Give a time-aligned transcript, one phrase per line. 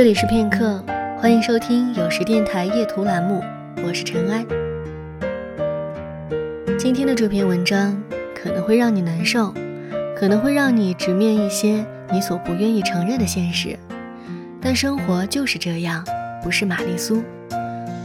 [0.00, 0.82] 这里是片刻，
[1.18, 3.44] 欢迎收听有时电台夜读栏目，
[3.86, 4.46] 我是陈安。
[6.78, 8.02] 今天的这篇文章
[8.34, 9.52] 可能会让你难受，
[10.16, 13.78] 可能会让你直面一些你所不愿意承认的现实，
[14.58, 16.02] 但生活就是这样，
[16.42, 17.22] 不是玛丽苏。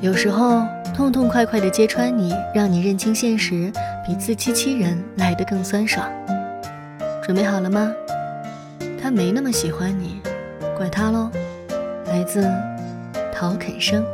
[0.00, 0.64] 有时候
[0.94, 3.68] 痛痛快快地揭穿你，让你认清现实，
[4.06, 6.08] 比自欺欺人来得更酸爽。
[7.20, 7.92] 准备好了吗？
[9.02, 10.20] 他没那么喜欢你，
[10.78, 11.28] 怪他喽。
[12.10, 12.44] 来自
[13.32, 14.04] 陶肯生。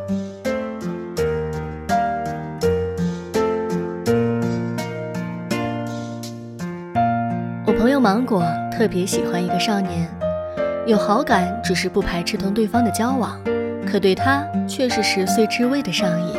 [7.66, 10.06] 我朋友芒果特别喜欢一个少年，
[10.86, 13.41] 有好感，只是不排斥同对方的交往，
[13.91, 16.36] 可对他却是十岁之位的上瘾。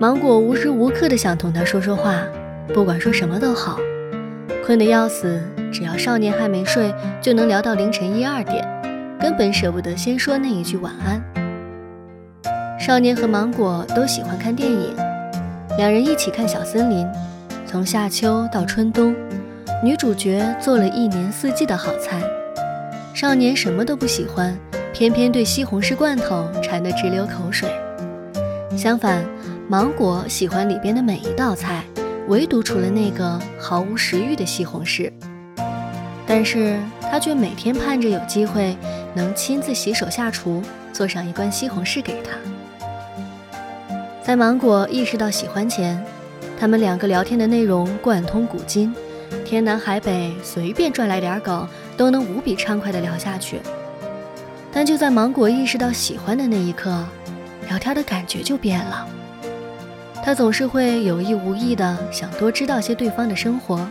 [0.00, 2.22] 芒果无时无刻的想同他说说话，
[2.72, 3.78] 不管说什么都好，
[4.64, 8.66] 困得要死，只要少年还没睡，就能聊到凌晨一二点。
[9.22, 11.22] 根本舍不得先说那一句晚安。
[12.76, 14.96] 少年和芒果都喜欢看电影，
[15.78, 17.06] 两人一起看《小森林》，
[17.64, 19.14] 从夏秋到春冬，
[19.80, 22.20] 女主角做了一年四季的好菜。
[23.14, 24.58] 少年什么都不喜欢，
[24.92, 27.70] 偏偏对西红柿罐头馋得直流口水。
[28.76, 29.24] 相反，
[29.68, 31.84] 芒果喜欢里边的每一道菜，
[32.26, 35.12] 唯独除了那个毫无食欲的西红柿。
[36.32, 38.74] 但是他却每天盼着有机会。
[39.14, 42.30] 能亲自洗手下厨，做上一罐西红柿给他。
[44.22, 46.02] 在芒果意识到喜欢前，
[46.58, 48.94] 他们两个聊天的内容贯通古今，
[49.44, 53.60] 天南海北，随便转来点梗都能无比畅快地聊下去。
[54.72, 57.04] 但就在芒果意识到喜欢的那一刻，
[57.68, 59.06] 聊天的感觉就变了。
[60.24, 63.86] 他总是会有意无意地想多知道些对方的生活。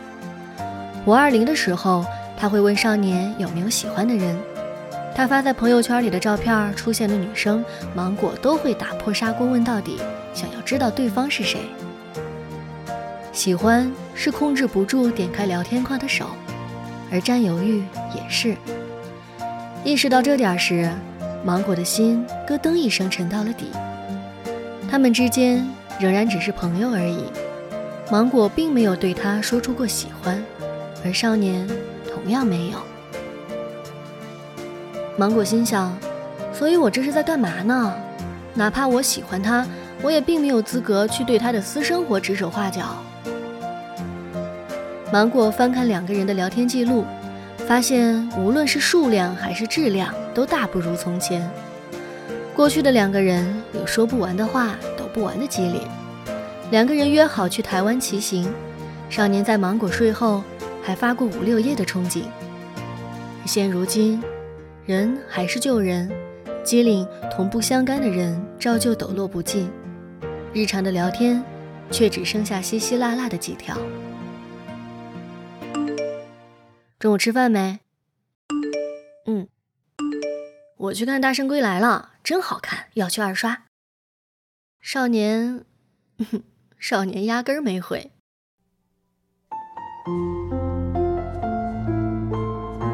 [1.05, 2.03] 五二零的时候，
[2.41, 4.35] 他会问少年有没有喜欢的人。
[5.13, 7.63] 他发在朋友圈里的照片出现的女生，
[7.93, 9.99] 芒果都会打破砂锅问到底，
[10.33, 11.59] 想要知道对方是谁。
[13.31, 16.31] 喜欢是控制不住点开聊天框的手，
[17.11, 17.83] 而占有欲
[18.15, 18.55] 也是。
[19.83, 20.91] 意识到这点时，
[21.45, 23.67] 芒果的心咯噔一声沉到了底。
[24.89, 25.63] 他们之间
[25.99, 27.25] 仍然只是朋友而已。
[28.11, 30.43] 芒果并没有对他说出过喜欢，
[31.05, 31.69] 而少年
[32.13, 32.77] 同样没有。
[35.17, 35.95] 芒果心想，
[36.53, 37.93] 所以我这是在干嘛呢？
[38.53, 39.65] 哪怕我喜欢他，
[40.01, 42.97] 我也并没有资格去对他的私生活指手画脚。
[45.11, 47.05] 芒果翻看两个人的聊天记录，
[47.67, 51.49] 发现无论是数量还是质量，都大不如从前。
[52.55, 55.81] 过去的两个人有说不完的话，抖不完的机灵。
[56.71, 58.49] 两个人约好去台湾骑行，
[59.09, 60.43] 少年在芒果睡后
[60.83, 62.23] 还发过五六页的憧憬。
[63.45, 64.21] 现如今。
[64.83, 66.11] 人还是旧人，
[66.65, 69.71] 机灵同不相干的人照旧抖落不尽，
[70.53, 71.41] 日常的聊天
[71.91, 73.77] 却只剩下稀稀拉拉的几条。
[76.97, 77.79] 中午吃饭没？
[79.27, 79.47] 嗯。
[80.77, 83.65] 我去看《大圣归来》了，真好看，要去二刷。
[84.81, 85.63] 少年，
[86.79, 88.11] 少年压根儿没回。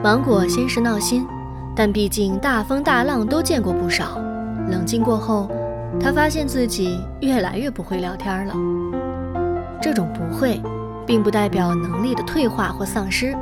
[0.07, 1.27] 芒果先是闹心。
[1.75, 4.17] 但毕竟大风大浪都见过不少，
[4.69, 5.51] 冷静过后，
[5.99, 8.53] 他发现自己越来越不会聊天了。
[9.81, 10.61] 这种不会，
[11.05, 13.35] 并不代表能力的退化或丧失，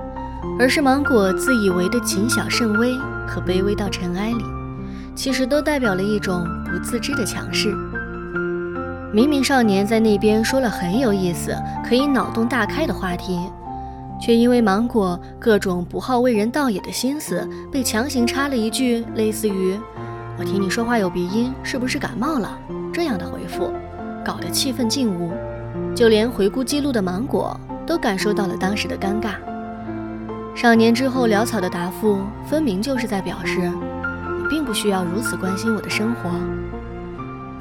[0.58, 4.44] 而是芒果自以为的谨小慎微和卑微到尘埃里，
[5.14, 7.72] 其实都代表了一种不自知的强势。
[9.14, 11.56] 明明少年在那边说了很有意思、
[11.88, 13.40] 可以脑洞大开的话题。
[14.20, 19.78] 却因为芒果各种不好为人道也的心思，被强行插了一句类似于
[20.40, 22.58] “我听你说话有鼻音，是不是感冒了？”
[22.92, 23.72] 这样的回复，
[24.24, 25.32] 搞得气氛尽无。
[25.94, 29.36] 就连回顾记录的芒果都感受到了当时的尴尬。
[30.56, 36.30] 少年之后潦草的答复，分明就是在表示你并不需要如此关心我的生活。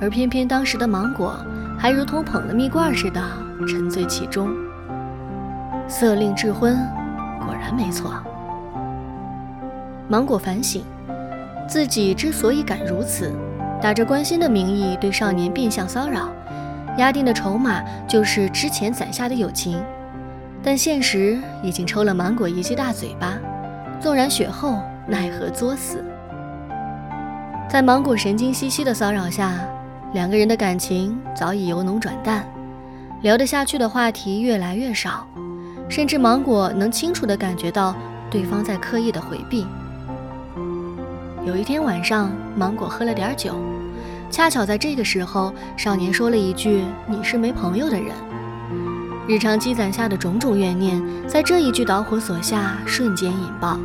[0.00, 1.36] 而偏偏当时的芒果
[1.78, 3.20] 还如同捧了蜜罐似的
[3.68, 4.48] 沉醉其中。
[5.86, 6.76] 色令智昏，
[7.44, 8.14] 果然没错。
[10.08, 10.82] 芒果反省，
[11.68, 13.32] 自己之所以敢如此，
[13.80, 16.28] 打着关心的名义对少年变相骚扰，
[16.96, 19.82] 压定的筹码就是之前攒下的友情。
[20.62, 23.38] 但现实已经抽了芒果一记大嘴巴，
[24.00, 26.02] 纵然雪后，奈何作死。
[27.68, 29.52] 在芒果神经兮兮的骚扰下，
[30.14, 32.44] 两个人的感情早已由浓转淡，
[33.20, 35.26] 聊得下去的话题越来越少。
[35.94, 37.94] 甚至芒果能清楚地感觉到
[38.28, 39.64] 对方在刻意的回避。
[41.46, 43.54] 有一天晚上，芒果喝了点酒，
[44.28, 48.06] 恰巧在这个时候，少年说了一句：“你是没朋友的人。”
[49.28, 53.78] 日常积攒下的种种怨念，在这一句导火索下瞬间引爆。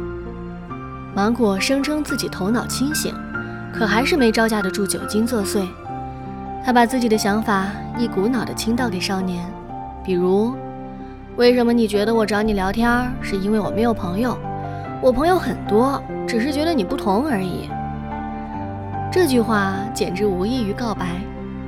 [1.14, 3.14] 芒果声称自己头脑清醒，
[3.72, 5.64] 可还是没招架得住酒精作祟。
[6.66, 7.68] 他把自己的想法
[8.00, 9.48] 一股脑地倾倒给少年，
[10.04, 10.56] 比如
[11.40, 14.38] ：“为什么你觉得我找你聊天是因为我没有朋友？
[15.02, 17.70] 我朋友很多，只是觉得你不同而已。”
[19.10, 21.06] 这句话简直无异于告白，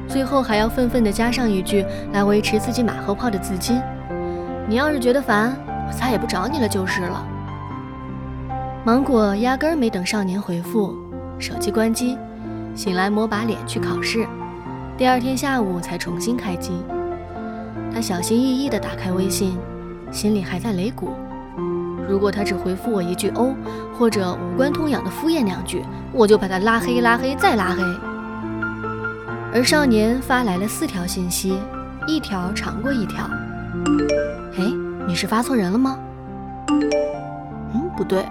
[0.09, 3.81] 最后还要愤愤地加上一句来维持自己马后炮的自矜
[4.67, 5.55] ：“你要是觉得烦，
[5.87, 7.25] 我再也不找你了就是了。”
[8.83, 10.93] 芒果压根儿没等少年回复，
[11.39, 12.17] 手机关机，
[12.75, 14.27] 醒来抹把脸去考试。
[14.97, 16.73] 第二天下午才重新开机，
[17.93, 19.57] 他小心翼翼地打开微信，
[20.11, 21.13] 心里还在擂鼓。
[22.09, 23.55] 如果他只回复我一句“哦”
[23.97, 27.83] 或者无关痛痒的敷衍两句，我就把他拉黑、拉黑再拉黑。
[29.53, 31.57] 而少年发来了四条信息，
[32.07, 33.29] 一条长过一条。
[34.57, 34.65] 哎，
[35.07, 35.97] 你是发错人了吗？
[36.69, 38.25] 嗯，不对，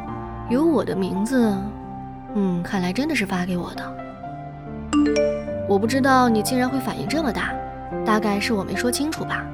[0.50, 1.54] 有我的名字。
[2.34, 3.96] 嗯，看来真的是发给我的。
[5.68, 7.52] 我不知道你竟然会反应这么大，
[8.04, 9.44] 大概是我没说清楚吧。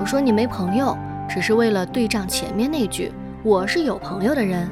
[0.00, 0.96] 我说你没朋友，
[1.28, 3.12] 只是为了对仗前面那句
[3.42, 4.68] “我是有朋友的人”。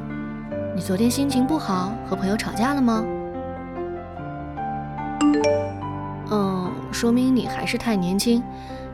[0.75, 3.05] 你昨天心情不好，和朋友吵架了吗？
[6.31, 8.43] 嗯，说明你还是太年轻。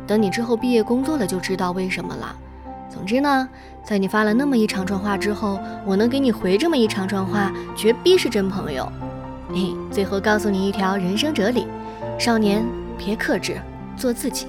[0.06, 2.34] 等你之后毕业工作了就知道为什么了。
[2.88, 3.48] 总之呢，
[3.84, 8.90] 在你发了那么一长串话之后，我能给你回这么一长串话，绝逼是真朋友。
[9.50, 11.66] 嘿，最后告诉你一条人生哲理。
[12.18, 12.64] 少年，
[12.96, 13.60] 别克制，
[13.96, 14.46] 做自己。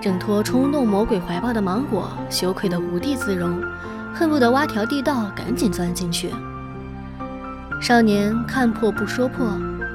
[0.00, 3.62] 挣脱冲动魔鬼怀抱的芒果，羞愧的无地自容，
[4.14, 6.30] 恨不得挖条地道，赶紧钻进去。
[7.82, 9.46] 少年看破不说破，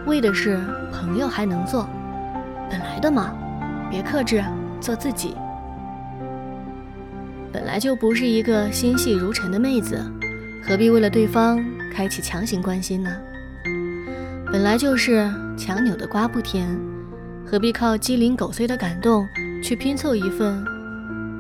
[0.06, 0.60] 为的是
[0.92, 1.90] 朋友还能做，
[2.70, 3.34] 本来的嘛。
[3.90, 4.44] 别克制，
[4.82, 5.36] 做自己。
[7.52, 10.00] 本来就不是一个心细如尘的妹子，
[10.68, 13.16] 何必为了对方开启强行关心呢？
[14.56, 16.66] 本来就是强扭的瓜不甜，
[17.46, 19.28] 何必靠鸡零狗碎的感动
[19.62, 20.64] 去拼凑一份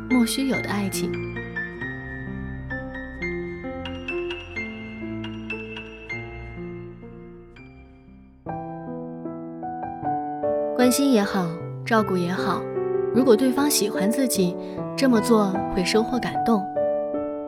[0.09, 1.09] 莫须有的爱情？
[10.75, 11.47] 关心也好，
[11.85, 12.61] 照顾也好，
[13.13, 14.53] 如果对方喜欢自己，
[14.97, 16.61] 这么做会收获感动。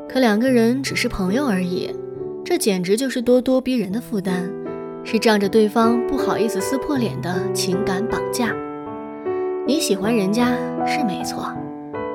[0.08, 1.94] 可两个人只是朋友而已，
[2.46, 4.50] 这简直就是咄咄逼人的负担。
[5.09, 8.54] 是仗着对方不好意思撕破脸的情感绑架。
[9.65, 10.50] 你喜欢人家
[10.86, 11.50] 是没错，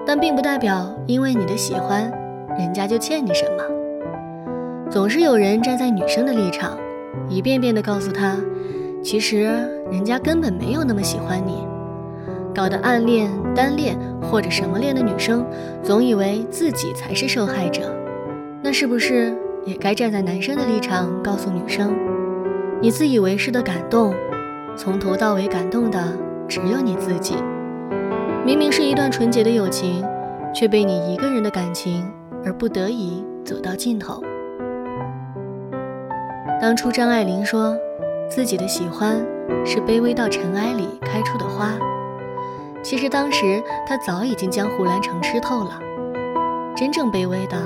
[0.06, 2.12] 但并不代表因为你的喜欢，
[2.58, 4.90] 人家就欠你什么。
[4.90, 6.76] 总是有人站在女生的立场，
[7.30, 8.36] 一遍遍地告诉她，
[9.02, 9.44] 其实
[9.90, 11.66] 人家根本没有那么喜欢你。
[12.54, 15.46] 搞得暗恋、单恋或者什么恋的女生，
[15.82, 17.90] 总以为自己才是受害者。
[18.62, 19.34] 那是不是
[19.64, 22.11] 也该站在男生的立场，告诉女生？
[22.82, 24.12] 你自以为是的感动，
[24.76, 26.19] 从头到尾感动的
[26.49, 27.37] 只有你自己。
[28.44, 30.05] 明明是一段纯洁的友情，
[30.52, 32.05] 却被你一个人的感情
[32.44, 34.20] 而不得已走到尽头。
[36.60, 37.72] 当初张爱玲说
[38.29, 39.24] 自己的喜欢
[39.65, 41.70] 是卑微到尘埃里开出的花，
[42.82, 45.79] 其实当时她早已经将胡兰成吃透了。
[46.74, 47.56] 真正卑微的，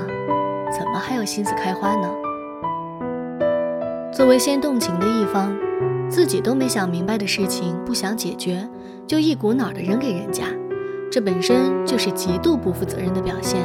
[0.71, 2.07] 怎么还有心思开花呢？
[4.17, 5.55] 作为先动情的一方，
[6.09, 8.67] 自己都没想明白的事情不想解决，
[9.05, 10.45] 就一股脑的扔给人家，
[11.11, 13.61] 这本身就是极度不负责任的表现。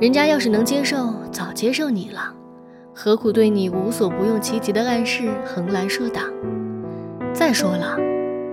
[0.00, 2.32] 人家要是能接受，早接受你了，
[2.94, 6.24] 何苦对你无所不用其极的暗示横拦竖挡？
[7.34, 7.98] 再说了，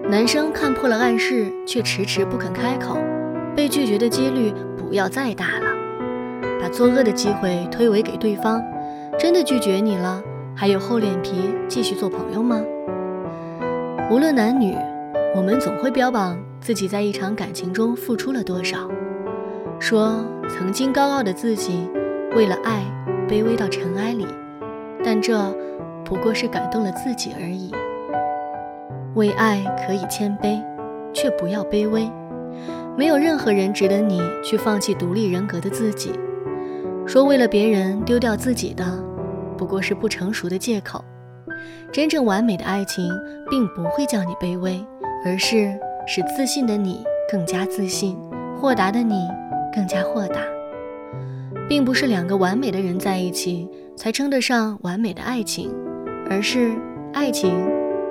[0.09, 2.97] 男生看破了暗示却迟迟不肯开口，
[3.55, 5.67] 被拒绝的几率不要再大了，
[6.61, 8.61] 把作恶的机会推诿给对方，
[9.17, 10.21] 真的拒绝你了。
[10.55, 12.61] 还有厚脸皮继续做朋友吗？
[14.09, 14.75] 无论男女，
[15.35, 18.89] 我们总会标榜自己在一场感情中付出了多少，
[19.79, 21.89] 说曾经高傲的自己
[22.35, 22.83] 为了爱
[23.27, 24.27] 卑微到尘埃里，
[25.03, 25.53] 但这
[26.05, 27.71] 不过是感动了自己而已。
[29.15, 30.61] 为爱可以谦卑，
[31.13, 32.09] 却不要卑微。
[32.95, 36.11] 没有任何人值得你去放弃独立人格的自己，
[37.07, 39.02] 说为了别人丢掉自己的。
[39.63, 41.01] 不过是不成熟的借口。
[41.89, 43.09] 真正完美的爱情，
[43.49, 44.85] 并不会叫你卑微，
[45.23, 45.73] 而是
[46.05, 47.01] 使自信的你
[47.31, 48.17] 更加自信，
[48.59, 49.25] 豁达的你
[49.73, 50.41] 更加豁达。
[51.69, 55.73] 并不是两个完美的人在一起才称得上完美的爱情，
[56.29, 56.73] 而是
[57.13, 57.65] 爱情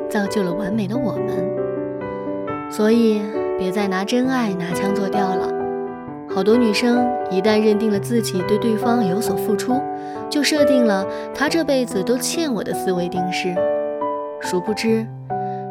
[0.08, 2.70] 造就了完美的我们。
[2.70, 3.20] 所以，
[3.58, 5.52] 别再拿真爱拿枪做调了。
[6.34, 9.80] 好多女生一旦认定了自己对对方有所付出，
[10.30, 13.54] 就设定了他这辈子都欠我的思维定式。
[14.40, 15.06] 殊不知，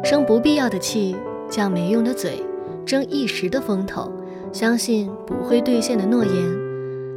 [0.04, 1.16] 生不必要的气，
[1.50, 2.44] 犟没用的嘴，
[2.86, 4.10] 争一时的风头，
[4.52, 6.34] 相信不会兑现的诺言。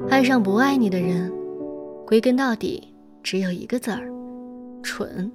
[0.09, 1.31] 爱上不爱你的人，
[2.05, 4.09] 归根到底只有一个字儿：
[4.81, 5.31] 蠢。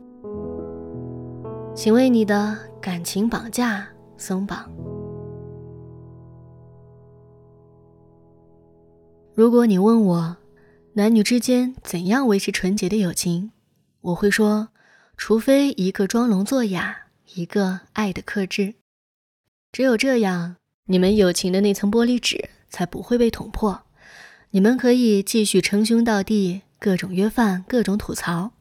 [1.74, 3.86] 请为你的感情绑架
[4.16, 4.58] 松绑。
[9.40, 10.36] 如果你问我，
[10.92, 13.52] 男女之间怎样维持纯洁的友情，
[14.02, 14.68] 我会说，
[15.16, 18.74] 除非一个装聋作哑，一个爱的克制，
[19.72, 20.56] 只有这样，
[20.88, 23.84] 你们友情的那层玻璃纸才不会被捅破。
[24.50, 28.52] 你们可以继续称兄道弟，各种约饭，各种吐槽。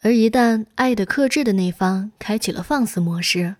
[0.00, 3.54] 而一旦爱的克制的那方开启了放肆模式，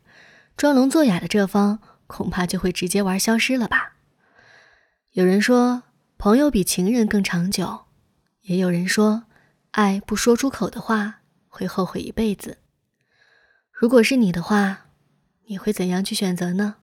[0.56, 3.92] 装聋作哑的这方恐怕就会直接玩消失了吧？
[5.12, 5.84] 有人说，
[6.16, 7.86] 朋友比情人更长久；
[8.42, 9.24] 也有人说，
[9.72, 12.58] 爱不说出口的话会后悔一辈子。
[13.70, 14.86] 如果是你的话，
[15.46, 16.76] 你会怎样去选择呢？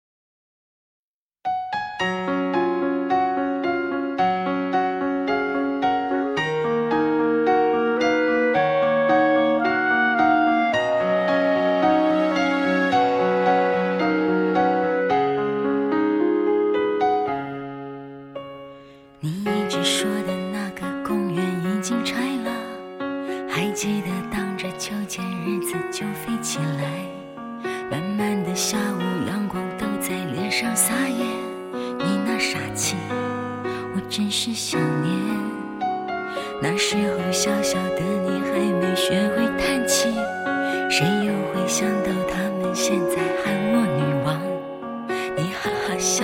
[38.61, 40.13] 还没学会叹气，
[40.87, 44.39] 谁又会想到他们现在喊我女王？
[45.35, 46.23] 你哈哈笑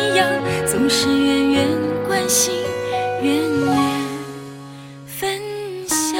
[0.81, 1.67] 总是远远
[2.07, 2.55] 关心，
[3.21, 3.77] 远远
[5.05, 5.39] 分
[5.87, 6.19] 享。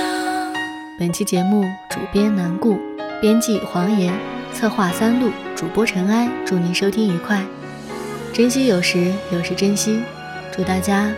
[1.00, 2.80] 本期节目主编南顾，
[3.20, 4.14] 编辑黄岩，
[4.54, 6.30] 策划三路，主播尘埃。
[6.46, 7.44] 祝您收听愉快，
[8.32, 10.00] 珍惜有时，有时珍惜。
[10.56, 11.12] 祝大家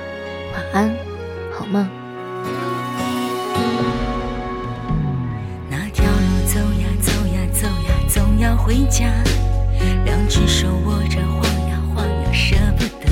[0.54, 0.96] 晚安，
[1.52, 1.86] 好梦。
[5.70, 9.10] 那条路走呀走呀走呀，总要回家。
[10.06, 13.12] 两只手握着，晃呀晃呀，舍不得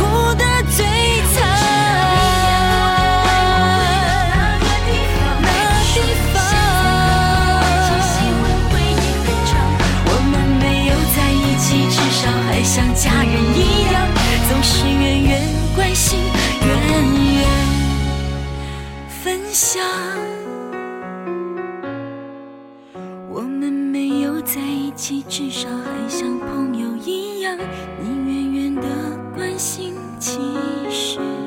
[30.21, 30.39] 其
[30.91, 31.40] 实。